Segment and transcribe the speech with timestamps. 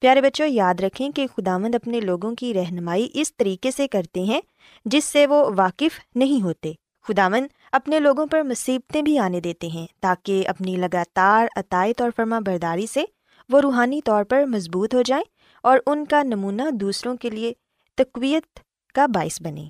[0.00, 4.40] پیارے بچوں، یاد رکھیں کہ خدامند اپنے لوگوں کی رہنمائی اس طریقے سے کرتے ہیں
[4.84, 6.72] جس سے وہ واقف نہیں ہوتے۔
[7.04, 12.38] خدامند اپنے لوگوں پر مصیبتیں بھی آنے دیتے ہیں تاکہ اپنی لگاتار عطائط اور فرما
[12.38, 13.04] برداری سے
[13.48, 15.24] وہ روحانی طور پر مضبوط ہو جائیں
[15.62, 17.52] اور ان کا نمونہ دوسروں کے لیے
[17.94, 18.60] تقویت
[18.94, 19.68] کا باعث بنے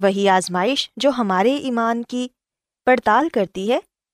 [0.00, 2.28] وہی آزمائش جو ہمارے ایمان کی
[2.84, 3.78] پڑتال کرتی ہے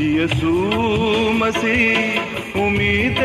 [0.00, 0.70] یسو
[1.34, 2.20] مسیح،
[2.54, 3.16] امید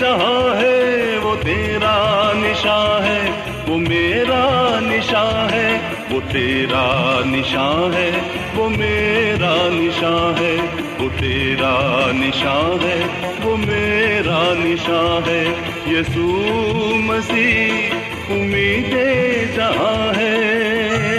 [0.00, 3.30] جہاں ہے، وہ تیرا نشاں ہے۔
[3.68, 5.78] وہ میرا نشان ہے،
[6.10, 8.10] وہ تیرا نشان ہے۔
[8.54, 10.56] وہ میرا نشان ہے،
[10.98, 15.44] وہ تیرا نشان ہے۔ وہ میرا نشان ہے۔
[15.86, 16.52] یسو
[16.96, 17.94] مسیح،
[18.30, 18.90] امید
[19.56, 21.09] جہاں ہے۔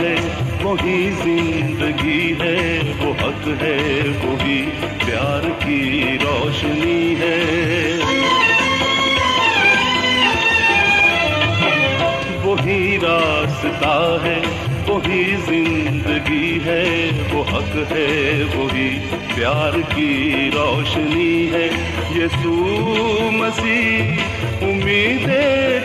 [0.00, 0.14] ہے،
[0.62, 4.70] وہی زندگی ہے، وہ حق ہے، وہی
[5.06, 7.40] پیار کی روشنی ہے۔
[12.44, 14.40] وہی راستہ ہے،
[14.88, 18.98] وہی زندگی ہے، وہ حق ہے، وہی
[19.34, 21.68] پیار کی روشنی ہے۔
[22.16, 24.02] یسوع مسیح،
[24.60, 25.28] امید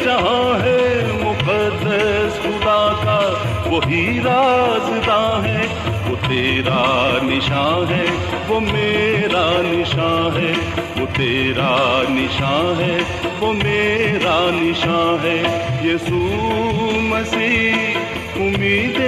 [0.06, 3.34] جہاں ہے، مقدس خدا کا
[3.70, 5.68] وہی رازداں ہے،
[6.10, 8.06] وہ تیرا نشان ہے،
[8.48, 12.98] وہ میرا نشان ہے، وہ تیرا نشان ہے،
[13.40, 15.44] وہ میرا نشان ہے۔
[15.84, 17.98] یسوع مسیح،
[18.36, 19.00] امید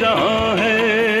[0.00, 1.17] جہاں ہے۔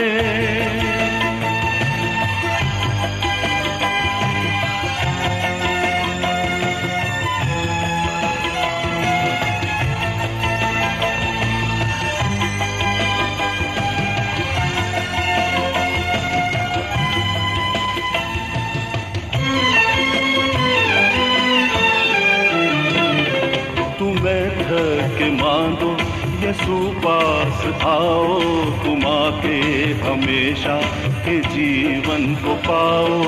[26.48, 28.40] یسو پاس آؤ
[28.84, 29.60] تم آ کے
[30.06, 30.80] ہمیشہ
[31.24, 33.22] کے جیون کو پاؤ۔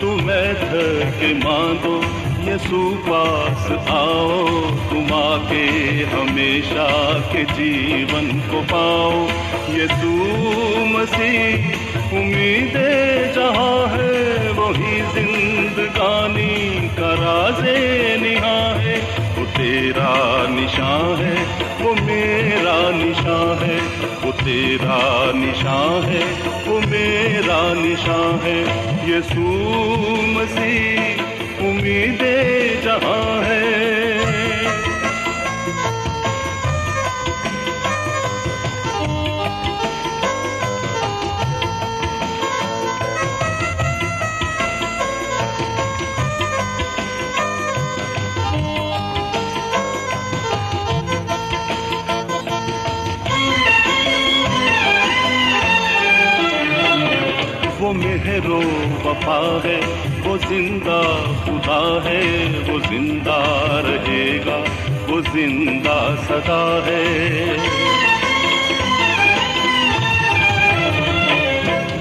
[0.00, 2.00] تمہیں تھک مانگو
[2.46, 4.46] یسو پاس آؤ
[4.90, 5.68] تم آ کے
[6.12, 9.26] ہمیشہ کے جیون کو پاؤ۔
[9.68, 10.24] یسو
[10.86, 11.56] مسیح،
[12.12, 12.74] امید
[13.34, 15.23] جہاں ہے، وہی زندگانی
[18.20, 19.00] نہاں ہے،
[19.36, 23.78] وہ تیرا نشان ہے، وہ میرا نشان ہے،
[24.22, 28.64] وہ تیرا نشان ہے، وہ میرا نشان ہے۔
[29.06, 31.00] یسوع مسیح،
[31.58, 32.24] امید
[32.84, 34.13] جہاں ہے۔
[60.54, 61.02] زندہ
[61.44, 63.42] خدا ہے، وہ زندہ
[63.84, 64.64] رہے گا،
[65.08, 67.56] وہ زندہ سدا ہے۔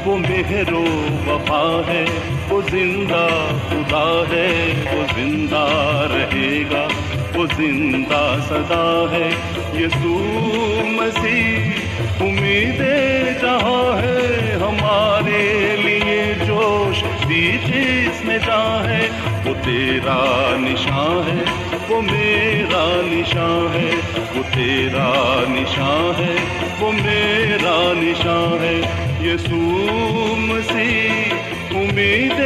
[0.05, 0.85] وہ مہرو
[1.27, 2.05] وفا ہے،
[2.49, 3.27] وہ زندہ
[3.69, 5.67] خدا ہے، وہ زندہ
[6.11, 6.87] رہے گا،
[7.35, 9.29] وہ زندہ سدا ہے۔
[9.73, 11.69] یسوع مسیح،
[12.19, 12.79] امید
[13.41, 16.12] جہاں ہے ہمارے لیے۔
[16.63, 19.07] جوش بیچ اس میں جہاں ہے،
[19.45, 21.43] وہ تیرا نشان ہے،
[21.89, 23.89] وہ میرا نشان ہے،
[24.35, 26.35] وہ تیرا نشان ہے،
[26.79, 28.79] وہ میرا نشان ہے۔
[29.21, 31.33] یسوع مسیح
[31.71, 32.37] امید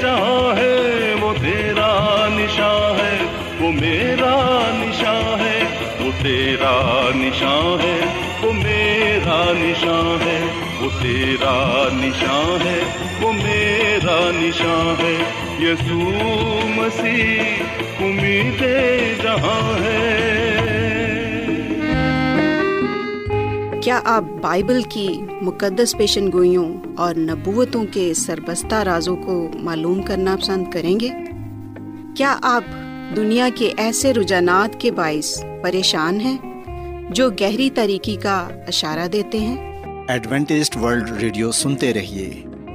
[0.00, 3.18] جہاں ہے، وہ تیرا نشان ہے،
[3.60, 5.60] وہ میرا نشان ہے،
[6.00, 8.00] وہ تیرا نشان ہے،
[8.42, 10.40] وہ میرا نشان ہے،
[10.80, 15.16] وہ تیرا نشان ہے۔ وہ میرا نشان ہے۔
[15.60, 17.40] یسوع مسیح
[17.98, 18.60] امید
[19.22, 20.24] جہاں ہے۔
[23.82, 30.36] کیا آپ بائبل کی مقدس پیشن گوئیوں اور نبوتوں کے سربستہ رازوں کو معلوم کرنا
[30.36, 31.08] پسند کریں گے؟
[32.16, 32.64] کیا آپ
[33.16, 36.38] دنیا کے ایسے رجحانات کے باعث پریشان ہیں
[37.10, 42.42] جو گہری طریقے کا اشارہ دیتے ہیں؟ ایڈوینٹسٹ ورلڈ ریڈیو سنتے رہیے۔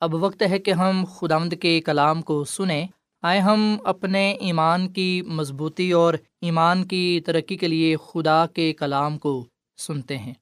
[0.00, 2.86] اب وقت ہے کہ ہم خداوند کے کلام کو سنیں۔
[3.22, 9.18] آئے ہم اپنے ایمان کی مضبوطی اور ایمان کی ترقی کے لیے خدا کے کلام
[9.18, 9.44] کو
[9.78, 10.34] سنتے ہیں۔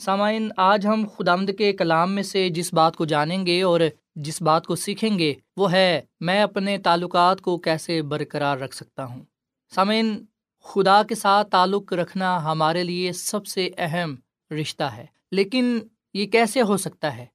[0.00, 3.80] سامعین، آج ہم خدامد کے کلام میں سے جس بات کو جانیں گے اور
[4.16, 9.04] جس بات کو سیکھیں گے، وہ ہے میں اپنے تعلقات کو کیسے برقرار رکھ سکتا
[9.04, 9.22] ہوں۔
[9.72, 10.24] سامعین،
[10.64, 14.14] خدا کے ساتھ تعلق رکھنا ہمارے لیے سب سے اہم
[14.50, 15.78] رشتہ ہے، لیکن
[16.14, 17.26] یہ کیسے ہو سکتا ہے؟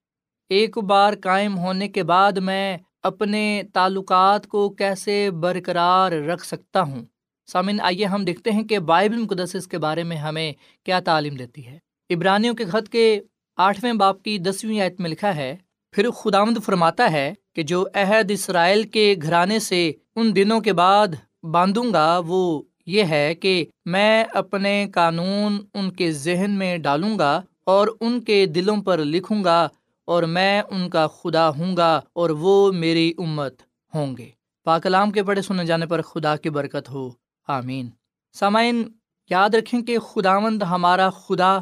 [0.50, 7.04] ایک بار قائم ہونے کے بعد میں اپنے تعلقات کو کیسے برقرار رکھ سکتا ہوں؟
[7.48, 10.54] سامن آئیے ہم دیکھتے ہیں کہ بائبل مقدس کے بارے میں ہمیں
[10.86, 11.78] کیا تعلیم دیتی ہے۔
[12.10, 13.20] ابرانیوں کے خط کے
[13.58, 15.56] آٹھویں باپ کی دسویں آیت میں لکھا ہے،
[15.92, 21.08] پھر خدامد فرماتا ہے کہ جو عہد اسرائیل کے گھرانے سے ان دنوں کے بعد
[21.44, 27.42] باندھوں گا، وہ یہ ہے کہ میں اپنے قانون ان کے ذہن میں ڈالوں گا
[27.64, 29.68] اور ان کے دلوں پر لکھوں گا
[30.08, 33.62] اور میں ان کا خدا ہوں گا اور وہ میری امت
[33.96, 34.30] ہوں گے۔
[34.64, 37.10] پاکلام کے بڑے سنے جانے پر خدا کی برکت ہو۔
[37.48, 37.90] آمین۔
[38.34, 38.84] سامعین،
[39.30, 41.60] یاد رکھیں کہ خداوند ہمارا خدا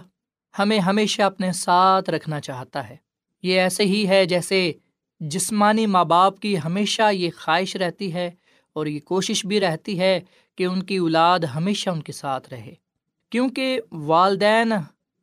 [0.59, 2.95] ہمیں ہمیشہ اپنے ساتھ رکھنا چاہتا ہے۔
[3.43, 4.71] یہ ایسے ہی ہے جیسے
[5.19, 8.31] جسمانی ماں باپ کی ہمیشہ یہ خواہش رہتی ہے
[8.73, 10.19] اور یہ کوشش بھی رہتی ہے
[10.57, 12.73] کہ ان کی اولاد ہمیشہ ان کے ساتھ رہے۔
[13.29, 14.73] کیونکہ والدین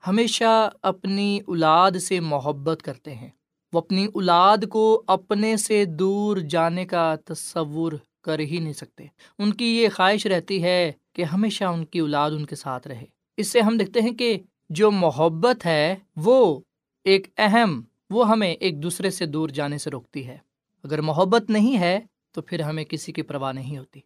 [0.07, 3.29] ہمیشہ اپنی اولاد سے محبت کرتے ہیں۔
[3.73, 9.07] وہ اپنی اولاد کو اپنے سے دور جانے کا تصور کر ہی نہیں سکتے۔
[9.39, 13.05] ان کی یہ خواہش رہتی ہے کہ ہمیشہ ان کی اولاد ان کے ساتھ رہے۔
[13.37, 14.39] اس سے ہم دیکھتے ہیں کہ
[14.71, 16.61] جو محبت ہے، وہ
[17.05, 20.39] ایک اہم، وہ ہمیں ایک دوسرے سے دور جانے سے روکتی ہے۔
[20.85, 22.01] اگر محبت نہیں ہے،
[22.33, 24.01] تو پھر ہمیں کسی کی پرواہ نہیں ہوتی۔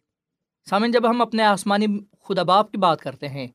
[0.69, 1.85] سامن جب ہم اپنے آسمانی
[2.23, 3.47] خدا باپ کی بات کرتے ہیں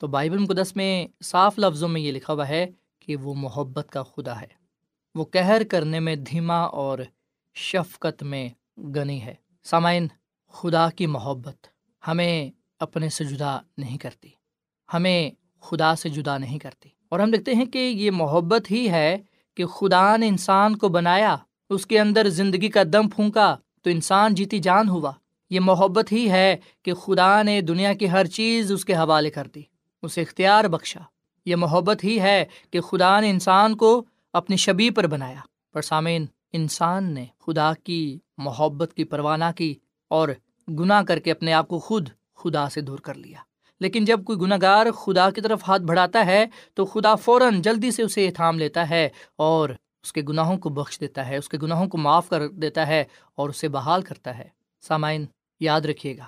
[0.00, 2.66] تو بائبل مقدس میں صاف لفظوں میں یہ لکھا ہوا ہے
[2.98, 4.46] کہ وہ محبت کا خدا ہے۔
[5.14, 6.98] وہ کہر کرنے میں دھیما اور
[7.54, 9.34] شفقت میں گنی ہے۔
[9.64, 10.08] سامعین،
[10.48, 11.66] خدا کی محبت
[12.08, 14.28] ہمیں اپنے سے جدا نہیں کرتی۔
[14.94, 19.18] ہمیں خدا سے جدا نہیں کرتی۔ اور ہم دیکھتے ہیں کہ یہ محبت ہی ہے
[19.54, 21.36] کہ خدا نے انسان کو بنایا،
[21.70, 25.12] اس کے اندر زندگی کا دم پھونکا تو انسان جیتی جان ہوا۔
[25.50, 29.46] یہ محبت ہی ہے کہ خدا نے دنیا کی ہر چیز اس کے حوالے کر
[29.54, 29.62] دی۔
[30.02, 31.00] اسے اختیار بخشا۔
[31.44, 35.40] یہ محبت ہی ہے کہ خدا نے انسان کو اپنی شبی پر بنایا۔
[35.72, 39.74] پر سامعین، انسان نے خدا کی محبت کی پروانہ کی
[40.08, 40.28] اور
[40.68, 43.38] گناہ کر کے اپنے آپ کو خود خدا سے دور کر لیا۔
[43.80, 47.90] لیکن جب کوئی گناہ گار خدا کی طرف ہاتھ بڑھاتا ہے، تو خدا فوراً جلدی
[47.90, 49.68] سے اسے تھام لیتا ہے اور
[50.02, 53.04] اس کے گناہوں کو بخش دیتا ہے، اس کے گناہوں کو معاف کر دیتا ہے
[53.34, 54.48] اور اسے بحال کرتا ہے۔
[54.80, 55.26] سامعین،
[55.60, 56.24] یاد رکھیے گا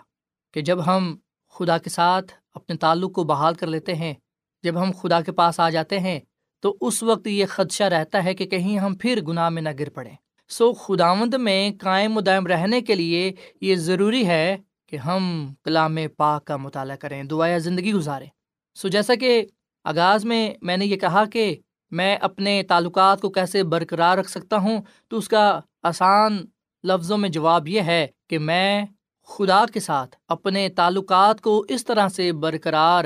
[0.54, 1.16] کہ جب ہم
[1.50, 4.14] خدا کے ساتھ اپنے تعلق کو بحال کر لیتے ہیں۔
[4.62, 6.20] جب ہم خدا کے پاس آ جاتے ہیں،
[6.60, 9.88] تو اس وقت یہ خدشہ رہتا ہے کہ کہیں ہم پھر گناہ میں نہ گر
[9.90, 10.14] پڑیں۔
[10.48, 16.44] سو خداوند میں قائم مدائم رہنے کے لیے یہ ضروری ہے کہ ہم کلام پاک
[16.44, 18.26] کا مطالعہ کریں دعایا زندگی گزاریں۔
[18.74, 19.46] سو جیسا کہ
[19.84, 21.56] آغاز میں میں نے یہ کہا کہ
[21.90, 26.44] میں اپنے تعلقات کو کیسے برقرار رکھ سکتا ہوں، تو اس کا آسان
[26.84, 28.84] لفظوں میں جواب یہ ہے کہ میں
[29.24, 33.04] خدا کے ساتھ اپنے تعلقات کو اس طرح سے برقرار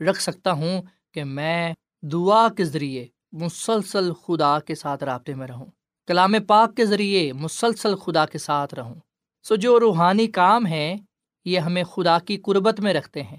[0.00, 0.82] رکھ سکتا ہوں
[1.14, 5.66] کہ میں دعا کے ذریعے مسلسل خدا کے ساتھ رابطے میں رہوں۔
[6.06, 8.94] کلام پاک کے ذریعے مسلسل خدا کے ساتھ رہوں۔
[9.42, 10.96] سو جو روحانی کام ہے
[11.44, 13.36] یہ ہمیں خدا کی قربت میں رکھتے ہیں۔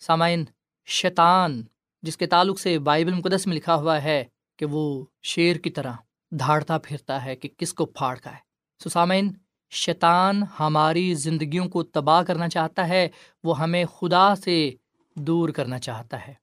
[0.00, 0.44] سامعین،
[0.86, 1.62] شیطان،
[2.02, 4.24] جس کے تعلق سے بائبل مقدس میں لکھا ہوا ہے
[4.58, 5.92] کہ وہ شیر کی طرح
[6.30, 8.38] دھاڑتا پھرتا ہے کہ کس کو پھاڑ کا ہے
[8.82, 9.32] سو سامعین
[9.74, 13.08] شیطان ہماری زندگیوں کو تباہ کرنا چاہتا ہے،
[13.44, 14.70] وہ ہمیں خدا سے
[15.16, 16.34] دور کرنا چاہتا ہے۔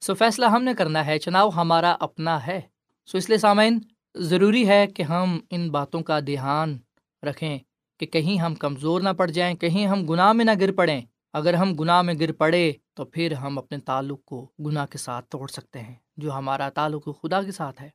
[0.00, 2.60] سو فیصلہ ہم نے کرنا ہے چناؤ ہمارا اپنا ہے۔
[3.06, 3.78] سو اس لیے سامعین،
[4.14, 6.78] ضروری ہے کہ ہم ان باتوں کا دھیان
[7.22, 7.58] رکھیں
[8.00, 11.00] کہ کہیں ہم کمزور نہ پڑ جائیں، کہیں ہم گناہ میں نہ گر پڑیں۔
[11.32, 15.26] اگر ہم گناہ میں گر پڑے تو پھر ہم اپنے تعلق کو گناہ کے ساتھ
[15.28, 17.90] توڑ سکتے ہیں، جو ہمارا تعلق خدا کے ساتھ ہے۔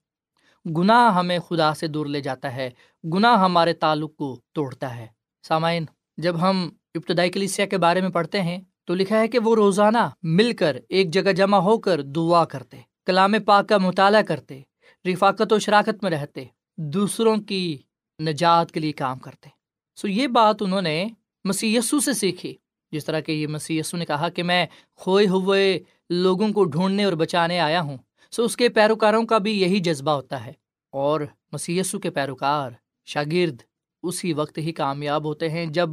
[0.66, 2.70] گناہ ہمیں خدا سے دور لے جاتا ہے،
[3.14, 5.08] گناہ ہمارے تعلق کو توڑتا ہے۔
[5.48, 5.86] سامعین،
[6.18, 10.10] جب ہم ابتدائی کلیسیا کے بارے میں پڑھتے ہیں تو لکھا ہے کہ وہ روزانہ
[10.24, 14.62] مل کر ایک جگہ جمع ہو کر دعا کرتے، کلام پاک کا مطالعہ کرتے،
[15.06, 16.44] رفاقت و شراکت میں رہتے،
[16.78, 17.78] دوسروں کی
[18.20, 19.50] نجات کے لیے کام کرتے۔
[19.96, 21.08] سو یہ بات انہوں نے
[21.44, 22.56] مسی سے سیکھی۔
[22.92, 27.14] جس طرح کہ یہ مسی نے کہا کہ میں کھوئے ہوئے لوگوں کو ڈھونڈنے اور
[27.14, 27.98] بچانے آیا ہوں
[28.36, 30.54] سو اس کے پیروکاروں کا بھی یہی جذبہ ہوتا ہے۔
[30.92, 32.72] اور مسی کے پیروکار،
[33.06, 33.62] شاگرد
[34.04, 35.90] اسی وقت ہی کامیاب ہوتے ہیں جب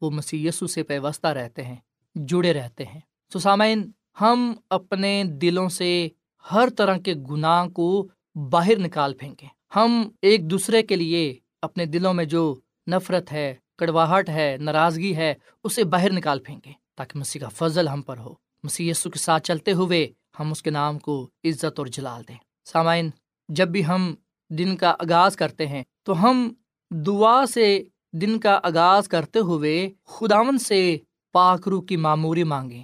[0.00, 1.76] وہ مسی سے پیوستہ رہتے ہیں،
[2.14, 3.00] جڑے رہتے ہیں۔
[3.32, 6.08] سو سامعین، ہم اپنے دلوں سے
[6.52, 8.08] ہر طرح کے گناہ کو
[8.50, 12.54] باہر نکال پھینکیں۔ ہم ایک دوسرے کے لیے اپنے دلوں میں جو
[12.90, 18.02] نفرت ہے، کڑواہٹ ہے، ناراضگی ہے، اسے باہر نکال پھینکیں تاکہ مسیح کا فضل ہم
[18.02, 21.86] پر ہو۔ مسیح یسو کے ساتھ چلتے ہوئے ہم اس کے نام کو عزت اور
[21.86, 23.10] جلال دیں۔ سامعین،
[23.48, 24.14] جب بھی ہم
[24.50, 26.52] دن کا آغاز کرتے ہیں، تو ہم
[26.90, 30.98] دعا سے دن کا آغاز کرتے ہوئے خداون سے
[31.32, 32.82] پاکرو کی معموری مانگیں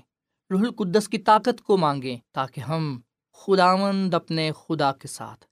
[0.50, 3.00] رح القدس کی طاقت کو مانگیں، تاکہ ہم
[3.32, 5.44] خداوند اپنے خدا کے ساتھ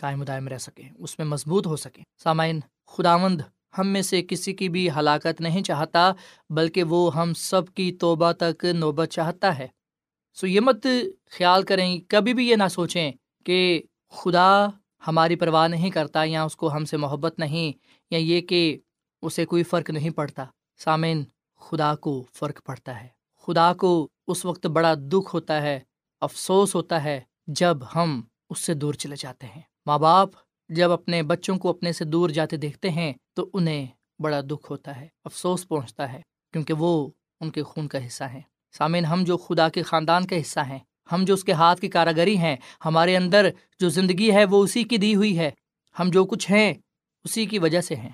[0.00, 3.40] قائم دائم رہ سکیں، اس میں مضبوط ہو سکیں۔ سامعین، خداوند
[3.78, 6.12] ہم میں سے کسی کی بھی ہلاکت نہیں چاہتا،
[6.50, 9.66] بلکہ وہ ہم سب کی توبہ تک نوبت چاہتا ہے۔
[10.40, 10.86] سو یہ مت
[11.30, 13.12] خیال کریں، کبھی بھی یہ نہ سوچیں
[13.44, 14.66] کہ خدا
[15.06, 17.78] ہماری پرواہ نہیں کرتا یا اس کو ہم سے محبت نہیں
[18.10, 18.78] یا یہ کہ
[19.22, 20.44] اسے کوئی فرق نہیں پڑتا۔
[20.78, 21.24] سامعین،
[21.56, 23.08] خدا کو فرق پڑتا ہے۔
[23.42, 25.80] خدا کو اس وقت بڑا دکھ ہوتا ہے،
[26.20, 30.28] افسوس ہوتا ہے جب ہم اس سے دور چلے جاتے ہیں۔ ماں باپ
[30.68, 33.86] جب اپنے بچوں کو اپنے سے دور جاتے دیکھتے ہیں تو انہیں
[34.18, 36.20] بڑا دکھ ہوتا ہے، افسوس پہنچتا ہے
[36.52, 38.40] کیونکہ وہ ان کے خون کا حصہ ہیں۔
[38.72, 40.78] سامعین، ہم جو خدا کے خاندان کا حصہ ہیں،
[41.12, 43.50] ہم جو اس کے ہاتھ کی کاراگری ہیں، ہمارے اندر
[43.80, 45.50] جو زندگی ہے وہ اسی کی دی ہوئی ہے۔
[45.98, 46.74] ہم جو کچھ ہیں،
[47.24, 48.10] اسی کی وجہ سے ہیں۔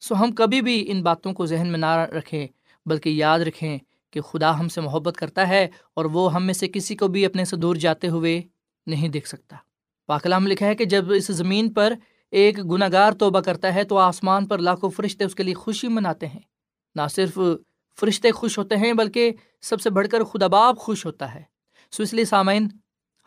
[0.00, 2.46] سو ہم کبھی بھی ان باتوں کو ذہن میں نہ رکھیں،
[2.86, 3.78] بلکہ یاد رکھیں
[4.10, 7.26] کہ خدا ہم سے محبت کرتا ہے اور وہ ہم میں سے کسی کو بھی
[7.26, 8.42] اپنے سے دور جاتے ہوئے
[8.86, 9.56] نہیں دیکھ سکتا۔
[10.06, 11.92] پاکلام لکھا ہے کہ جب اس زمین پر
[12.30, 15.88] ایک گناہ گار توبہ کرتا ہے تو آسمان پر لاکھوں فرشتے اس کے لیے خوشی
[15.88, 16.40] مناتے ہیں۔
[16.94, 17.38] نہ صرف
[18.00, 19.30] فرشتے خوش ہوتے ہیں، بلکہ
[19.64, 21.42] سب سے بڑھ کر خدا باپ خوش ہوتا ہے۔
[21.90, 22.68] سو اس لیے سامعین،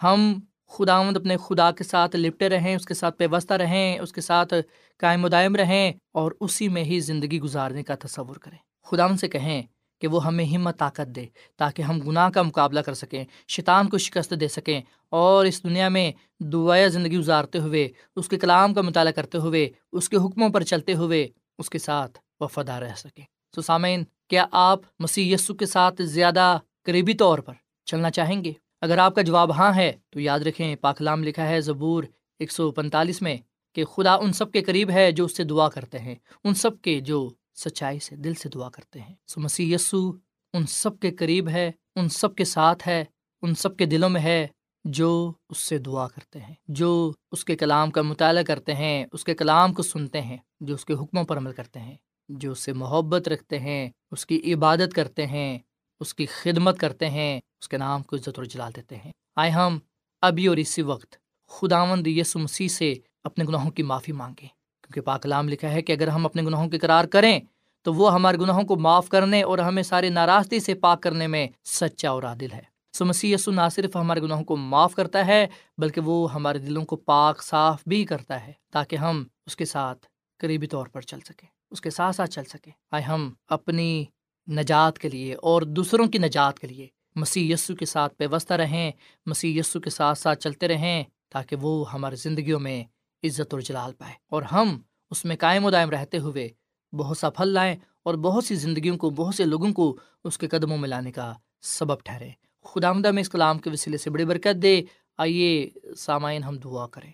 [0.03, 4.11] ہم خدا مند اپنے خدا کے ساتھ لپٹے رہیں، اس کے ساتھ پیوستہ رہیں، اس
[4.11, 4.53] کے ساتھ
[4.99, 9.27] قائم و دائم رہیں اور اسی میں ہی زندگی گزارنے کا تصور کریں۔ خدا سے
[9.27, 9.63] کہیں
[10.01, 11.25] کہ وہ ہمیں ہمت طاقت دے،
[11.57, 15.89] تاکہ ہم گناہ کا مقابلہ کر سکیں، شیطان کو شکست دے سکیں اور اس دنیا
[15.89, 20.49] میں دعایا زندگی گزارتے ہوئے، اس کے کلام کا مطالعہ کرتے ہوئے، اس کے حکموں
[20.49, 25.53] پر چلتے ہوئے، اس کے ساتھ وفادار رہ سکیں۔ سو سامعین کیا آپ مسیح یسو
[25.53, 27.53] کے ساتھ زیادہ قریبی طور پر
[27.85, 31.61] چلنا چاہیں گے؟ اگر آپ کا جواب ہاں ہے، تو یاد رکھیں پاکلام لکھا ہے
[31.61, 32.03] زبور
[32.39, 33.37] ایک سو پینتالیس میں
[33.75, 36.81] کہ خدا ان سب کے قریب ہے جو اس سے دعا کرتے ہیں، ان سب
[36.81, 40.11] کے جو سچائی سے دل سے دعا کرتے ہیں۔ سو مسیح یسو
[40.53, 43.05] ان سب کے قریب ہے، ان سب کے ساتھ ہے،
[43.41, 44.47] ان سب کے دلوں میں ہے
[44.85, 49.23] جو اس سے دعا کرتے ہیں، جو اس کے کلام کا مطالعہ کرتے ہیں، اس
[49.23, 51.95] کے کلام کو سنتے ہیں، جو اس کے حکموں پر عمل کرتے ہیں۔
[52.29, 55.59] جو اس سے محبت رکھتے ہیں، اس کی عبادت کرتے ہیں،
[55.99, 59.51] اس کی خدمت کرتے ہیں، اس کے نام کو عزت اور جلا دیتے ہیں۔ آئے
[59.51, 59.79] ہم
[60.21, 61.15] ابھی اور اسی وقت
[61.47, 64.47] خداوند یسو مسیح سے اپنے گناہوں کی معافی مانگیں۔
[64.81, 67.39] کیونکہ پاکلام لکھا ہے کہ اگر ہم اپنے گناہوں کے قرار کریں،
[67.81, 71.47] تو وہ ہمارے گناہوں کو معاف کرنے اور ہمیں سارے ناراضگی سے پاک کرنے میں
[71.65, 72.61] سچا اور عادل ہے۔
[72.93, 76.85] سو مسیح یسو نہ صرف ہمارے گناہوں کو معاف کرتا ہے، بلکہ وہ ہمارے دلوں
[76.85, 80.05] کو پاک، صاف بھی کرتا ہے، تاکہ ہم اس کے ساتھ
[80.37, 84.05] قریبی طور پر چل سکیں۔ اس کے ساتھ ساتھ چل سکیں۔ آئے ہم اپنی
[84.47, 88.91] نجات کے لیے اور دوسروں کی نجات کے لیے مسیح یسو کے ساتھ پیوستہ رہیں،
[89.25, 92.83] مسیح یسو کے ساتھ ساتھ چلتے رہیں تاکہ وہ ہماری زندگیوں میں
[93.23, 96.49] عزت اور جلال پائے۔ اور ہم اس میں قائم و دائم رہتے ہوئے
[96.93, 100.47] بہت سا پھل لائیں اور بہت سی زندگیوں کو، بہت سے لوگوں کو اس کے
[100.47, 102.29] قدموں میں لانے کا سبب ٹھہرے
[102.65, 104.81] خدا آمدہ میں اس کلام کے وسیلے سے بڑی برکت دے۔
[105.17, 107.11] آئیے سامعین، ہم دعا کریں۔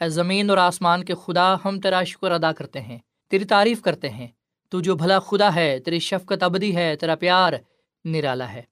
[0.00, 2.98] اے زمین اور آسمان کے خدا، ہم تیرا شکر ادا کرتے ہیں۔
[3.32, 4.26] تیری تعریف کرتے ہیں۔
[4.68, 7.52] تو جو بھلا خدا ہے، تیری شفقت ابدی ہے، تیرا پیار
[8.04, 8.62] نرالا ہے۔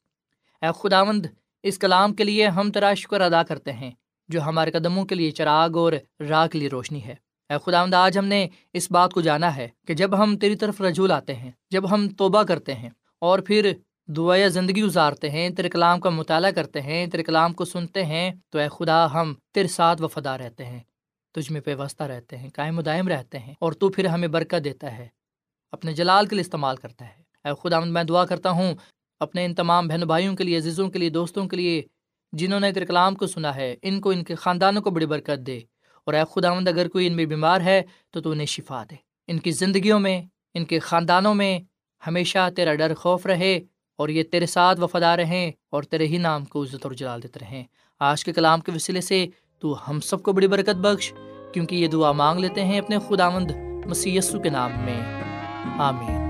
[0.62, 1.26] اے خداوند،
[1.62, 3.90] اس کلام کے لیے ہم تیرا شکر ادا کرتے ہیں،
[4.28, 5.92] جو ہمارے قدموں کے لیے چراغ اور
[6.28, 7.14] راہ کے لیے روشنی ہے۔
[7.50, 10.80] اے خداوند، آج ہم نے اس بات کو جانا ہے کہ جب ہم تیری طرف
[10.80, 13.72] رجوع آتے ہیں، جب ہم توبہ کرتے ہیں اور پھر
[14.06, 18.30] دعائیں زندگی گزارتے ہیں، تیرے کلام کا مطالعہ کرتے ہیں، تیرے کلام کو سنتے ہیں،
[18.50, 20.80] تو اے خدا، ہم تیرے ساتھ وفادار رہتے ہیں۔
[21.32, 24.64] تجھ میں پیوستہ رہتے ہیں، قائم و دائم رہتے ہیں اور تو پھر ہمیں برکت
[24.64, 25.08] دیتا ہے،
[25.72, 28.74] اپنے جلال کے لیے استعمال کرتا ہے۔ اے خدا میں دعا کرتا ہوں،
[29.20, 31.82] اپنے ان تمام بہن بھائیوں کے لیے، عزیزوں کے لیے، دوستوں کے لیے،
[32.32, 35.46] جنہوں نے تیرے کلام کو سنا ہے، ان کو، ان کے خاندانوں کو بڑی برکت
[35.46, 35.60] دے۔
[36.04, 38.94] اور اے خدا اگر کوئی ان میں بیمار ہے، تو تو انہیں شفا دے۔
[39.26, 40.22] ان کی زندگیوں میں،
[40.54, 41.58] ان کے خاندانوں میں
[42.06, 43.60] ہمیشہ تیرا ڈر خوف رہے
[43.96, 47.40] اور یہ تیرے ساتھ وفادار رہیں اور تیرے ہی نام کو عزت اور جلال دیتے
[47.40, 47.64] رہیں۔
[47.98, 49.26] آج کے کلام کے وسیلے سے
[49.60, 51.12] تو ہم سب کو بڑی برکت بخش،
[51.52, 53.50] کیونکہ یہ دعا مانگ لیتے ہیں اپنے خداوند
[53.86, 55.24] مسی کے نام میں۔
[55.78, 56.20] آمین۔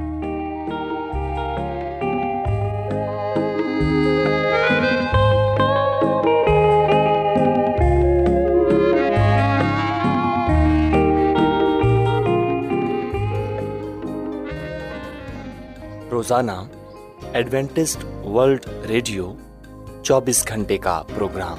[16.10, 16.50] روزانہ
[17.32, 19.32] ایڈوینٹسٹ ورلڈ ریڈیو
[20.02, 21.58] چوبیس گھنٹے کا پروگرام۔